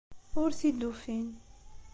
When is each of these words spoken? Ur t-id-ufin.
Ur 0.41 0.49
t-id-ufin. 0.59 1.27